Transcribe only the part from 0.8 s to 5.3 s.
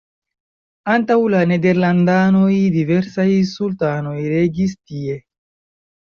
Antaŭ la nederlandanoj diversaj sultanoj regis tie.